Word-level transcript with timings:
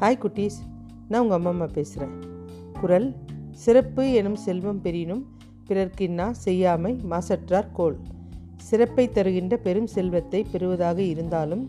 Hi 0.00 0.18
குட்டீஸ். 0.22 0.56
நான் 1.08 1.22
உங்கள் 1.22 1.36
அம்மா 1.36 1.50
அம்மா 1.50 1.66
பேசுகிறேன் 1.72 2.14
குரல் 2.80 3.06
சிறப்பு 3.62 4.02
எனும் 4.12 4.36
செல்வம் 4.36 4.80
பெரினும் 4.80 5.22
பிறர்க்கின்னா 5.68 6.26
செய்யாமை 6.44 6.92
மாசற்றார் 7.12 7.70
கோல். 7.72 7.96
சிறப்பை 8.68 9.04
தருகின்ற 9.08 9.56
பெரும் 9.56 9.86
செல்வத்தை 9.86 10.40
பெறுவதாக 10.52 10.98
இருந்தாலும் 11.02 11.64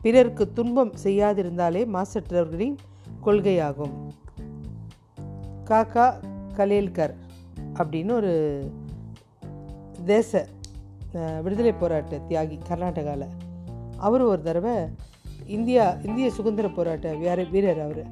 பிறர்க்கு 0.00 0.44
துன்பம் 0.52 0.92
செய்யாதிருந்தாலே 1.04 1.82
மாசற்றவர்களின் 1.96 2.76
கொள்கையாகும். 3.24 3.94
காக்கா 5.64 6.06
கலேல்கர் 6.56 7.14
அப்படின்னு 7.74 8.12
ஒரு 8.12 8.34
தேச 10.04 10.46
விடுதலை 11.42 11.72
போராட்ட 11.72 12.20
தியாகி 12.28 12.58
கர்நாடகாவில் 12.68 13.28
அவர் 13.96 14.24
ஒரு 14.30 14.42
தடவை 14.42 14.74
இந்தியா 15.56 15.84
இந்திய 16.06 16.26
சுதந்திர 16.30 16.66
போராட்ட 16.68 17.12
வீர 17.20 17.42
வீரர் 17.52 17.80
அவர். 17.84 18.02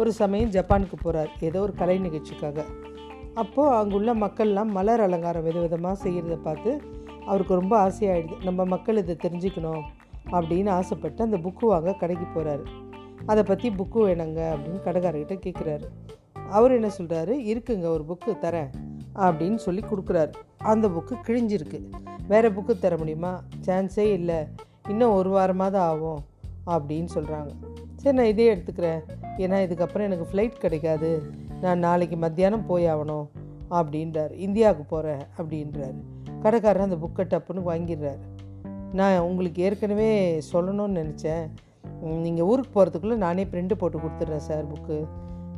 ஒரு 0.00 0.10
சமயம் 0.20 0.52
ஜப்பானுக்கு 0.56 0.96
போகிறார் 1.02 1.30
ஏதோ 1.48 1.60
ஒரு 1.60 1.72
கலை 1.80 1.96
நிகழ்ச்சிக்காக. 1.98 2.58
அப்போது 3.42 3.74
அங்குள்ள 3.78 4.10
மக்கள்லாம் 4.14 4.70
மலர் 4.76 5.02
அலங்காரம் 5.06 5.46
விதவிதமாக 5.46 5.96
செய்கிறத 6.04 6.36
பார்த்து 6.42 6.70
அவருக்கு 7.26 7.60
ரொம்ப 7.60 7.74
ஆசையாயிடுது. 7.86 8.36
நம்ம 8.44 8.64
மக்கள் 8.64 9.00
இதை 9.02 9.16
தெரிஞ்சுக்கணும் 9.24 9.84
அப்படின்னு 10.32 10.70
ஆசைப்பட்டு 10.70 11.22
அந்த 11.22 11.36
புக்கு 11.36 11.64
வாங்க 11.66 11.92
கடைக்கு 11.92 12.26
போகிறாரு 12.34 12.64
அதை 13.26 13.42
பற்றி 13.42 13.68
புக்கு 13.70 13.98
வேணுங்க 14.06 14.40
அப்படின்னு 14.54 14.80
கடைக்காரர்கிட்ட 14.86 15.36
கேட்குறாரு 15.46 15.86
அவர் 16.50 16.72
என்ன 16.72 16.88
சொல்கிறாரு 16.98 17.34
இருக்குங்க 17.52 17.86
ஒரு 17.96 18.04
புக்கு 18.10 18.32
தரேன் 18.44 18.70
அப்படின்னு 19.26 19.58
சொல்லி 19.66 19.82
கொடுக்குறாரு. 19.90 20.32
அந்த 20.72 20.86
புக்கு 20.88 21.14
கிழிஞ்சிருக்கு. 21.26 21.78
வேறு 22.28 22.48
புக்கு 22.50 22.74
தர 22.78 22.96
முடியுமா? 22.96 23.32
சான்ஸே 23.66 24.06
இல்லை. 24.18 24.38
இன்னும் 24.88 25.14
ஒரு 25.14 25.30
வாரமாக 25.30 25.70
தான் 25.70 25.88
ஆகும். 25.88 26.20
அப்படின்னு 26.66 27.08
சொல்கிறாங்க 27.14 27.52
சரி 27.94 28.16
நான் 28.16 28.26
இதே 28.26 28.54
எடுத்துக்கிறேன். 28.54 29.00
ஏன்னா 29.36 29.58
இதுக்கப்புறம் 29.66 30.06
எனக்கு 30.08 30.26
ஃப்ளைட் 30.32 30.62
கிடைக்காது. 30.64 31.22
நான் 31.60 31.78
நாளைக்கு 31.78 32.16
மத்தியானம் 32.16 32.66
போய் 32.66 32.86
ஆகணும் 32.86 33.26
அப்படின்றார். 33.70 34.32
இந்தியாவுக்கு 34.38 34.84
போகிறேன் 34.84 35.22
அப்படின்றாரு. 35.36 35.98
கடைக்காரர் 36.40 36.86
அந்த 36.86 36.96
புக்கை 36.96 37.24
டப்புன்னு 37.24 37.62
வாங்கிடுறாரு. 37.70 38.22
நான் 38.92 39.18
உங்களுக்கு 39.18 39.62
ஏற்கனவே 39.62 40.10
சொல்லணும்னு 40.52 40.98
நினச்சேன். 41.00 41.44
நீங்கள் 42.00 42.44
ஊருக்கு 42.44 42.72
போகிறதுக்குள்ளே 42.74 43.16
நானே 43.16 43.44
பிரிண்ட்டு 43.44 43.72
போட்டு 43.72 43.98
கொடுத்துட்றேன் 43.98 44.46
சார் 44.48 44.72
புக்கு 44.72 44.98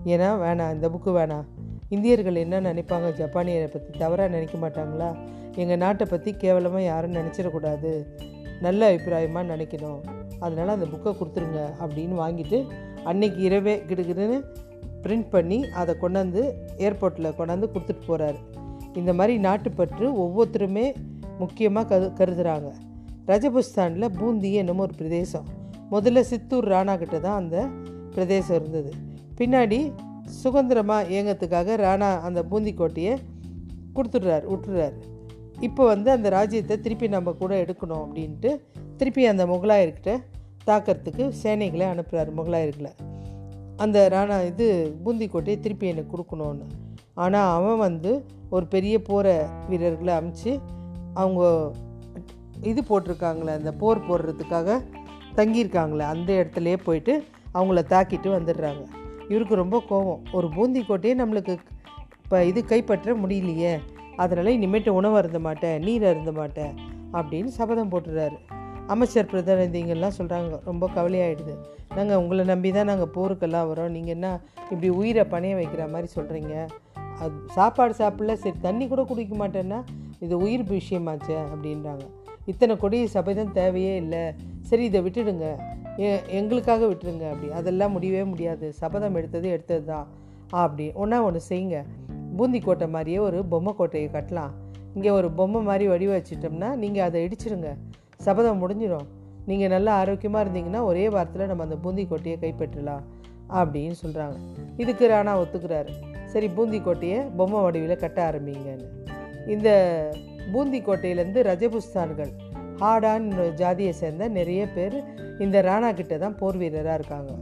ஏன்னா 0.05 0.29
வேணாம் 0.45 0.73
இந்த 0.73 0.89
புக்கு 0.89 1.11
வேணாம். 1.11 1.45
இந்தியர்கள் 1.89 2.35
என்ன 2.35 2.61
நினைப்பாங்க? 2.61 3.09
ஜப்பானியரை 3.23 3.67
பற்றி 3.67 3.99
தவறாக 3.99 4.39
நினைக்க 4.39 4.57
மாட்டாங்களா? 4.59 5.17
எங்கள் 5.55 5.77
நாட்டை 5.77 6.07
பற்றி 6.11 6.33
கேவலமாக 6.33 6.83
யாரும் 6.83 7.15
நினச்சிடக்கூடாது. 7.15 8.05
நல்ல 8.61 8.93
அபிப்பிராயமாக 8.93 9.57
நினைக்கணும். 9.57 10.01
அதனால் 10.41 10.69
அந்த 10.69 10.87
புக்கை 10.87 11.13
கொடுத்துருங்க 11.17 11.61
அப்படின்னு 11.81 12.15
வாங்கிட்டு 12.25 12.67
அன்னைக்கு 13.05 13.43
இரவே 13.43 13.75
கிடுக்குதுன்னு 13.89 14.39
பிரிண்ட் 15.03 15.29
பண்ணி 15.31 15.59
அதை 15.71 15.95
கொண்டாந்து 16.01 16.43
ஏர்போர்ட்டில் 16.79 17.37
கொண்டாந்து 17.39 17.67
கொடுத்துட்டு 17.75 18.05
போகிறாரு 18.07 18.39
இந்த 18.95 19.13
மாதிரி 19.13 19.39
நாட்டுப்பற்று 19.39 20.07
ஒவ்வொருத்தருமே 20.25 20.87
முக்கியமாக 21.39 21.87
கரு 21.87 22.07
கருதுகிறாங்க 22.19 22.69
ரஜபுஸ்தானில் 23.27 24.15
பூந்தி 24.19 24.53
என்னமோ 24.53 24.83
ஒரு 24.83 24.95
பிரதேசம். 24.95 25.47
முதல்ல 25.91 26.21
சித்தூர் 26.21 26.69
ராணா 26.69 26.99
கிட்ட 26.99 27.21
தான் 27.21 27.37
அந்த 27.37 27.69
பிரதேசம் 28.15 28.57
இருந்தது. 28.61 28.91
பின்னாடி 29.39 29.93
சுதந்திரமாக 30.43 31.09
இயங்கத்துக்காக 31.09 31.77
ராணா 31.77 32.21
அந்த 32.21 32.43
பூந்தி 32.43 32.75
கோட்டையை 32.75 33.15
கொடுத்துட்றாரு 33.95 34.47
விட்டுறாரு 34.51 34.97
இப்போ 35.61 35.87
வந்து 35.87 36.11
அந்த 36.11 36.29
ராஜ்யத்தை 36.29 36.81
திருப்பி 36.81 37.09
நம்ம 37.09 37.33
கூட 37.33 37.65
எடுக்கணும் 37.65 38.03
அப்படின்ட்டு 38.03 38.61
திருப்பி 38.99 39.23
அந்த 39.27 39.47
முகலாயர்கிட்ட 39.47 40.13
தாக்கிறதுக்கு 40.69 41.25
சேனைகளை 41.43 41.87
அனுப்புகிறாரு 41.93 42.31
முகலாயர்களை. 42.39 42.93
அந்த 43.77 44.09
ராணா 44.15 44.37
இது 44.51 44.67
பூந்தி 45.05 45.27
கோட்டையை 45.29 45.59
திருப்பி 45.61 45.87
எனக்கு 45.93 46.13
கொடுக்கணும்னு. 46.13 46.67
ஆனால் 47.25 47.51
அவன் 47.59 47.79
வந்து 47.79 48.13
ஒரு 48.51 48.67
பெரிய 48.67 48.97
போரை 49.03 49.37
வீரர்களை 49.69 50.13
அமுச்சு 50.19 50.53
அவங்க 51.15 51.43
இது 52.71 52.81
போட்டிருக்காங்களே 52.89 53.53
அந்த 53.61 53.73
போர் 53.73 54.07
போடுறதுக்காக 54.09 54.79
தங்கியிருக்காங்களே 55.39 56.05
அந்த 56.15 56.29
இடத்துலையே 56.41 56.79
போயிட்டு 56.85 57.15
அவங்கள 57.55 57.81
தாக்கிட்டு 57.93 58.29
வந்துடுறாங்க. 58.37 58.85
இவருக்கு 59.29 59.63
ரொம்ப 59.63 59.77
கோவம் 59.91 60.23
ஒரு 60.33 60.49
பூந்தி 60.57 60.81
கோட்டையை 60.85 61.17
நம்மளுக்கு 61.21 61.55
இப்போ 62.25 62.45
இது 62.45 62.61
கைப்பற்ற 62.65 63.15
முடியலையே. 63.23 63.75
அதனால் 64.17 64.55
இனிமேட்டு 64.59 64.89
உணவு 64.89 65.17
அருந்த 65.17 65.39
மாட்டேன் 65.39 65.83
நீர் 65.87 66.05
அருந்த 66.05 66.33
மாட்டேன் 66.33 66.75
அப்படின்னு 67.13 67.51
சபதம் 67.59 67.91
போட்டுறாரு. 67.93 68.39
அமைச்சர் 68.95 69.31
பிரதிநிதிங்கள்லாம் 69.31 70.17
சொல்கிறாங்க 70.19 70.59
ரொம்ப 70.69 70.85
கவலையாயிடுது. 70.97 71.55
நாங்கள் 71.97 72.19
உங்களை 72.23 72.43
நம்பி 72.51 72.71
தான் 72.77 72.91
நாங்கள் 72.91 73.13
போருக்கெல்லாம் 73.17 73.69
வரோம். 73.71 73.95
நீங்கள் 73.97 74.15
என்ன 74.17 74.29
இப்படி 74.71 74.89
உயிரை 75.01 75.25
பணைய 75.33 75.55
வைக்கிற 75.61 75.85
மாதிரி 75.95 76.09
சொல்கிறீங்க 76.17 76.55
அது 77.25 77.37
சாப்பாடு 77.57 77.95
சாப்பிடல 78.01 78.35
சரி 78.43 78.59
தண்ணி 78.67 78.85
கூட 78.93 79.03
குடிக்க 79.11 79.35
மாட்டேன்னா 79.43 79.79
இது 80.25 80.35
உயிர் 80.45 80.65
விஷயமாச்சே 80.77 81.39
அப்படின்றாங்க. 81.53 82.05
இத்தனை 82.53 82.75
கொடி 82.83 82.99
சபதம் 83.15 83.55
தேவையே 83.59 83.95
இல்லை. 84.03 84.23
சரி 84.69 84.85
இதை 84.91 85.01
விட்டுடுங்க. 85.07 85.47
எங்களுக்காக 86.39 86.83
விட்டுருங்க 86.91 87.25
அப்படி. 87.33 87.49
அதெல்லாம் 87.59 87.95
முடியவே 87.97 88.23
முடியாது. 88.33 88.67
சபதம் 88.81 89.17
எடுத்தது 89.21 89.47
எடுத்தது 89.57 89.85
தான். 89.93 90.07
அப்படி 90.63 90.87
ஒன்றா 91.03 91.19
ஒன்று 91.29 91.43
செய்யுங்க. 91.51 91.79
பூந்தி 92.39 92.59
கோட்டை 92.67 92.87
மாதிரியே 92.95 93.19
ஒரு 93.29 93.39
பொம்மை 93.53 93.73
கோட்டையை 93.79 94.09
கட்டலாம். 94.17 94.55
இங்கே 94.97 95.11
ஒரு 95.19 95.29
பொம்மை 95.39 95.61
மாதிரி 95.69 95.87
வடிவச்சிட்டோம்னா 95.93 96.69
நீங்கள் 96.83 97.07
அதை 97.09 97.21
இடிச்சிடுங்க. 97.27 97.71
சபதம் 98.21 98.61
முடிஞ்சிடும். 98.63 99.07
நீங்கள் 99.51 99.73
நல்லா 99.75 99.93
ஆரோக்கியமாக 100.03 100.45
இருந்தீங்கன்னா 100.45 100.81
ஒரே 100.91 101.05
வாரத்தில் 101.15 101.49
நம்ம 101.51 101.65
அந்த 101.67 101.77
பூந்தி 101.85 102.05
கொட்டையை 102.13 102.37
கைப்பற்றலாம் 102.45 103.05
அப்படின்னு 103.61 103.97
சொல்கிறாங்க 104.03 104.37
இதுக்கு 104.83 105.05
ராணா 105.13 105.35
ஒத்துக்கிறாரு. 105.43 105.93
சரி 106.33 106.49
பூந்தி 106.57 106.79
கோட்டையை 106.87 107.19
பொம்மை 107.39 107.61
வடிவில் 107.65 108.03
கட்ட 108.05 108.19
ஆரம்பிங்கன்னு. 108.31 108.89
இந்த 109.55 109.69
பூந்தி 110.55 110.79
கோட்டையிலேருந்து 110.89 111.43
ரஜபுஸ்தான்கள் 111.51 112.33
ஹாடான் 112.81 113.29
ஜாதியை 113.61 113.93
சேர்ந்த 114.01 114.29
நிறைய 114.39 114.63
பேர் 114.75 114.97
இந்த 115.45 115.57
ராணா 115.69 115.91
கிட்ட 116.01 116.15
தான் 116.25 116.37
போர் 116.41 116.59
வீரராக 116.63 116.99
இருக்காங்க. 116.99 117.33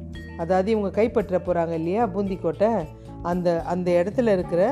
அதாவது 0.42 0.68
இவங்க 0.74 0.90
கைப்பற்ற 0.98 1.38
போகிறாங்க 1.38 1.74
இல்லையா 1.80 2.04
பூந்தி 2.14 2.36
கோட்டை? 2.44 2.70
அந்த 3.30 3.48
அந்த 3.72 3.88
இடத்துல 4.00 4.32
இருக்கிற 4.36 4.62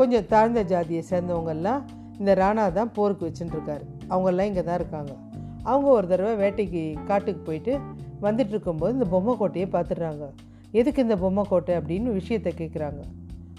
கொஞ்சம் 0.00 0.26
தாழ்ந்த 0.32 0.62
ஜாதியை 0.72 1.02
சேர்ந்தவங்கெல்லாம் 1.10 1.82
இந்த 2.20 2.32
ராணா 2.42 2.64
தான் 2.78 2.92
போருக்கு 2.98 3.28
வச்சுட்டுருக்காரு 3.28 3.84
அவங்கெல்லாம் 4.10 4.48
இங்கே 4.50 4.64
தான் 4.68 4.78
இருக்காங்க. 4.80 5.12
அவங்க 5.66 5.88
ஒரு 5.88 6.06
தடவை 6.06 6.34
வேட்டைக்கு 6.42 7.04
காட்டுக்கு 7.04 7.42
போயிட்டு 7.42 7.78
வந்துட்டு 8.22 8.48
இருக்கும்போது 8.48 8.92
இந்த 8.92 9.04
பொம்மை 9.04 9.36
கோட்டையை 9.36 9.68
பார்த்துடுறாங்க. 9.72 10.24
எதுக்கு 10.70 11.02
இந்த 11.02 11.16
பொம்மை 11.16 11.44
கோட்டை 11.48 11.76
அப்படின்னு 11.76 12.12
விஷயத்தை 12.12 12.52
கேட்குறாங்க. 12.56 13.00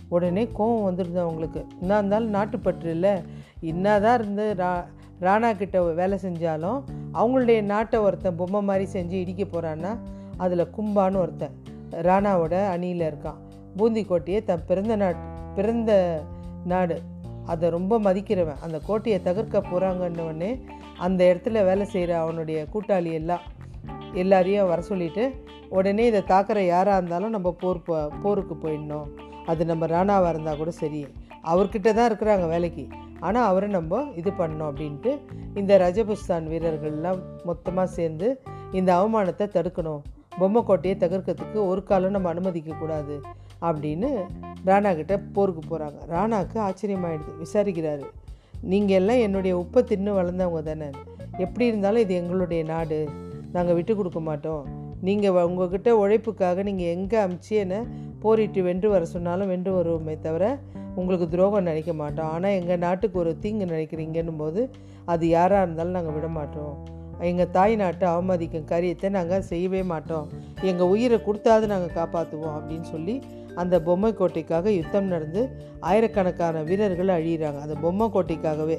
உடனே 0.08 0.44
கோவம் 0.60 0.88
வந்துடுது 0.90 1.18
அவங்களுக்கு. 1.18 1.66
என்ன 1.82 1.98
இருந்தாலும் 1.98 2.34
நாட்டுப்பற்று 2.34 2.92
இல்லை. 2.92 3.12
என்னதான் 3.60 4.20
இருந்து 4.20 4.56
ரா 4.58 4.84
ராணா 5.22 5.56
கிட்ட 5.56 5.82
வேலை 5.82 6.20
செஞ்சாலும் 6.22 6.84
அவங்களுடைய 7.14 7.62
நாட்டை 7.62 8.00
ஒருத்தன் 8.00 8.36
பொம்மை 8.36 8.62
மாதிரி 8.62 8.86
செஞ்சு 8.92 9.12
இடிக்க 9.12 9.44
போகிறான்னா 9.44 9.98
அதில் 10.38 10.68
கும்பான்னு 10.78 11.18
ஒருத்தன் 11.18 11.56
ராணாவோட 11.92 12.68
அணியில் 12.68 13.14
இருக்கான். 13.14 13.40
பூந்தி 13.76 14.04
கோட்டையை 14.04 14.44
தன் 14.44 14.66
பிறந்த 14.68 14.96
நாட் 14.96 15.16
பிறந்த 15.56 16.22
நாடு. 16.66 17.02
அதை 17.48 17.70
ரொம்ப 17.70 18.00
மதிக்கிறவன். 18.00 18.60
அந்த 18.62 18.80
கோட்டையை 18.80 19.22
தகர்க்க 19.24 19.64
போகிறாங்கன்னொடனே 19.64 20.62
அந்த 20.98 21.38
இடத்துல 21.38 21.52
வேலை 21.52 21.86
செய்கிற 21.86 22.20
அவனுடைய 22.20 22.66
கூட்டாளி 22.74 23.14
எல்லாம் 23.14 23.40
எல்லாரையும் 24.14 24.68
வர 24.68 24.82
சொல்லிட்டு 24.82 25.44
உடனே 25.70 26.06
இதை 26.06 26.22
தாக்குற 26.22 26.60
யாராக 26.60 26.98
இருந்தாலும் 26.98 27.30
நம்ம 27.30 27.52
போர் 27.52 27.80
போ- 27.88 28.10
போருக்கு 28.22 28.56
போயிடணும். 28.56 29.08
அது 29.46 29.66
நம்ம 29.66 29.86
ராணாவாக 29.86 30.30
இருந்தால் 30.30 30.58
கூட 30.58 30.72
சரி. 30.72 31.08
அவர்கிட்ட 31.44 31.94
தான் 31.94 32.12
இருக்கிறாங்க 32.12 32.48
வேலைக்கு. 32.48 32.88
ஆனால் 33.20 33.48
அவரை 33.48 33.70
நம்ம 33.70 34.06
இது 34.16 34.32
பண்ணோம் 34.32 34.74
அப்படின்ட்டு 34.74 35.20
இந்த 35.54 35.78
ரஜபுஸ்தான் 35.78 36.48
வீரர்கள்லாம் 36.48 37.20
மொத்தமாக 37.44 37.88
சேர்ந்து 37.88 38.42
இந்த 38.72 38.96
அவமானத்தை 38.96 39.48
தடுக்கணும். 39.48 40.02
பொம்மை 40.38 40.64
கோட்டையை 40.64 41.10
தகர்க்கிறதுக்கு 41.10 41.68
ஒரு 41.68 41.84
காலம் 41.84 42.12
நம்ம 42.12 42.34
அனுமதிக்கக்கூடாது. 42.34 43.22
அப்படின்னு 43.62 44.10
ராணா 44.70 44.92
போருக்கு 45.36 45.62
போகிறாங்க 45.70 46.00
ராணாக்கு 46.14 46.58
ஆச்சரியமாயிடுது. 46.68 47.34
விசாரிக்கிறாரு. 47.44 48.06
நீங்கள் 48.72 48.98
எல்லாம் 49.00 49.22
என்னுடைய 49.26 49.54
உப்பை 49.64 49.82
தின்னு 49.90 50.18
வளர்ந்தவங்க 50.20 50.62
தானே. 50.64 50.90
எப்படி 51.46 51.66
இருந்தாலும் 51.66 52.04
இது 52.06 52.14
எங்களுடைய 52.22 52.64
நாடு. 52.64 53.00
நாங்கள் 53.52 53.78
விட்டு 53.78 53.96
கொடுக்க 53.96 54.20
மாட்டோம். 54.20 54.64
நீங்கள் 55.08 55.38
உங்ககிட்ட 55.50 55.90
உழைப்புக்காக 56.04 56.64
நீங்கள் 56.64 56.94
எங்கே 56.96 57.18
அமுச்சு 57.26 57.54
என்னை 57.64 57.80
போரிட்டு 58.24 58.62
வென்று 58.68 58.90
வர 58.90 59.06
சொன்னாலும் 59.06 59.52
வென்று 59.54 59.72
வருவோமே 59.78 60.16
தவிர 60.20 60.46
உங்களுக்கு 61.00 61.26
துரோகம் 61.34 61.68
நினைக்க 61.70 61.94
மாட்டோம். 61.94 62.30
ஆனால் 62.36 62.56
எங்கள் 62.60 62.84
நாட்டுக்கு 62.86 63.20
ஒரு 63.24 63.40
தீங்கு 63.40 63.66
நினைக்கிறீங்கன்னும் 63.66 64.42
போது 64.44 64.70
அது 65.06 65.28
யாராக 65.28 65.66
இருந்தாலும் 65.66 65.98
நாங்கள் 65.98 66.16
விட 66.16 66.28
மாட்டோம். 66.28 66.76
எங்கள் 67.20 67.52
தாய் 67.58 67.76
நாட்டை 67.76 68.08
அவமதிக்கும் 68.08 68.70
காரியத்தை 68.72 69.10
நாங்கள் 69.10 69.42
செய்யவே 69.42 69.84
மாட்டோம். 69.84 70.28
எங்கள் 70.62 70.92
உயிரை 70.94 71.20
கொடுத்தாது 71.28 71.68
நாங்கள் 71.74 71.96
காப்பாற்றுவோம் 72.00 72.56
அப்படின்னு 72.58 72.88
சொல்லி 72.94 73.22
அந்த 73.58 73.82
பொம்மை 73.82 74.14
கோட்டைக்காக 74.14 74.66
யுத்தம் 74.66 75.06
நடந்து 75.06 75.50
ஆயிரக்கணக்கான 75.80 76.62
வீரர்கள் 76.62 77.08
அழியிறாங்க. 77.08 77.60
அந்த 77.60 77.76
பொம்மை 77.76 78.08
கோட்டைக்காகவே. 78.08 78.78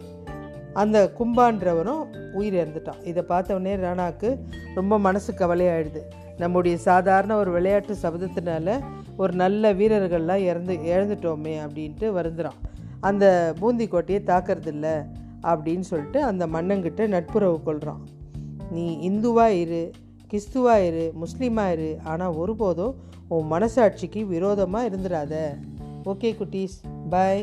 அந்த 0.72 1.10
கும்பான்றவனும் 1.18 2.32
உயிர் 2.32 2.54
இறந்துட்டான் 2.54 3.06
இதை 3.06 3.24
பார்த்தவொடனே 3.28 3.76
ராணாவுக்கு 3.76 3.82
ராணாக்கு 3.82 4.38
ரொம்ப 4.74 4.98
மனசு 4.98 5.32
கவலையாயிடுது. 5.32 6.00
நம்முடைய 6.36 6.76
சாதாரண 6.76 7.36
ஒரு 7.36 7.50
விளையாட்டு 7.50 7.96
சபதத்தினால 8.02 8.80
ஒரு 9.16 9.32
நல்ல 9.32 9.74
வீரர்கள்லாம் 9.74 10.36
இறந்து 10.36 10.74
இழந்துட்டோமே 10.74 11.54
அப்படின்ட்டு 11.66 12.08
வருந்துறான். 12.18 12.58
அந்த 13.00 13.54
பூந்தி 13.58 13.88
கோட்டையை 13.88 14.24
தாக்கறதில்ல 14.26 15.04
அப்படின்னு 15.42 15.80
சொல்லிட்டு 15.80 16.22
அந்த 16.22 16.46
மன்னங்கிட்ட 16.46 17.06
நட்புறவு 17.06 17.62
கொள்கிறான் 17.62 18.02
நீ 18.70 19.10
இந்துவாக 19.10 19.46
இரு. 19.46 19.90
கிறிஸ்துவாக 20.28 20.86
இரு 20.86 21.12
முஸ்லீமா 21.20 21.72
இரு 21.72 21.98
ஆனால் 22.04 22.34
ஒருபோதும் 22.34 22.94
உன் 23.28 23.50
மனசாட்சிக்கு 23.50 24.26
விரோதமாக 24.26 24.88
இருந்துடாத 24.88 25.34
ஓகே 26.04 26.30
குட்டீஸ் 26.38 26.76
பாய் 27.10 27.42